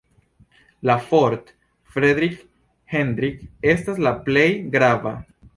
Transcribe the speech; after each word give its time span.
La 0.89 0.95
"Fort 1.11 1.51
Frederik 1.97 2.41
Hendrik" 2.97 3.47
estas 3.77 4.05
la 4.09 4.19
plej 4.31 4.49
grava. 4.79 5.17